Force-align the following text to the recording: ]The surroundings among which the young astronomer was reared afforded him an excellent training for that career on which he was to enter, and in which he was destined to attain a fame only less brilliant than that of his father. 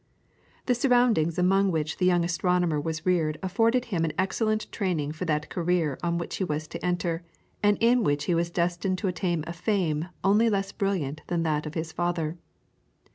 ]The 0.65 0.73
surroundings 0.73 1.37
among 1.37 1.69
which 1.69 1.97
the 1.97 2.07
young 2.07 2.23
astronomer 2.25 2.81
was 2.81 3.05
reared 3.05 3.37
afforded 3.43 3.85
him 3.85 4.03
an 4.03 4.13
excellent 4.17 4.71
training 4.71 5.11
for 5.11 5.25
that 5.25 5.51
career 5.51 5.99
on 6.01 6.17
which 6.17 6.37
he 6.37 6.43
was 6.43 6.67
to 6.69 6.83
enter, 6.83 7.21
and 7.61 7.77
in 7.79 8.03
which 8.03 8.23
he 8.23 8.33
was 8.33 8.49
destined 8.49 8.97
to 8.97 9.07
attain 9.07 9.43
a 9.45 9.53
fame 9.53 10.07
only 10.23 10.49
less 10.49 10.71
brilliant 10.71 11.21
than 11.27 11.43
that 11.43 11.67
of 11.67 11.75
his 11.75 11.91
father. 11.91 12.35